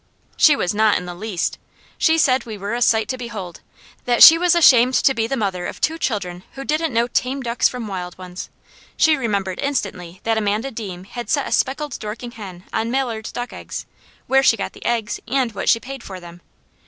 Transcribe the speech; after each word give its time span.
She 0.35 0.55
was 0.55 0.73
not 0.73 0.97
in 0.97 1.05
the 1.05 1.13
least. 1.13 1.59
She 1.99 2.17
said 2.17 2.47
we 2.47 2.57
were 2.57 2.73
a 2.73 2.81
sight 2.81 3.07
to 3.09 3.19
behold; 3.19 3.61
that 4.05 4.23
she 4.23 4.35
was 4.35 4.55
ashamed 4.55 4.95
to 4.95 5.13
be 5.13 5.27
the 5.27 5.37
mother 5.37 5.67
of 5.67 5.79
two 5.79 5.99
children 5.99 6.43
who 6.53 6.63
didn't 6.65 6.91
know 6.91 7.05
tame 7.07 7.41
ducks 7.41 7.69
from 7.69 7.87
wild 7.87 8.17
ones. 8.17 8.49
She 8.97 9.15
remembered 9.15 9.59
instantly 9.59 10.19
that 10.23 10.39
Amanda 10.39 10.71
Deam 10.71 11.03
had 11.03 11.29
set 11.29 11.47
a 11.47 11.51
speckled 11.51 11.99
Dorking 11.99 12.31
hen 12.31 12.63
on 12.73 12.89
Mallard 12.89 13.29
duck 13.31 13.53
eggs, 13.53 13.85
where 14.25 14.41
she 14.41 14.57
got 14.57 14.73
the 14.73 14.83
eggs, 14.83 15.19
and 15.27 15.51
what 15.51 15.69
she 15.69 15.79
paid 15.79 16.01
for 16.01 16.19
them. 16.19 16.41